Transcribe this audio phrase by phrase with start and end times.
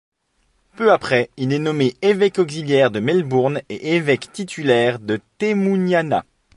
[0.77, 6.25] Peu après, il est nommé évêque auxiliaire de Melbourne et évêque titulaire de Temuniana.